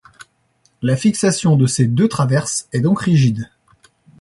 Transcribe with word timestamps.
La 0.81 0.97
fixation 0.97 1.55
de 1.57 1.67
ces 1.67 1.85
deux 1.85 2.07
traverses 2.07 2.67
est 2.73 2.81
donc 2.81 3.01
rigide. 3.01 3.51